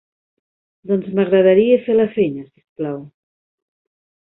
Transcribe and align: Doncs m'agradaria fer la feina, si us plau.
Doncs 0.91 1.11
m'agradaria 1.19 1.77
fer 1.85 1.97
la 1.99 2.09
feina, 2.17 2.43
si 2.49 2.65
us 2.65 2.69
plau. 2.83 2.99